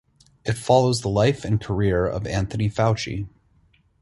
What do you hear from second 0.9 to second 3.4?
the life and career of Anthony Fauci.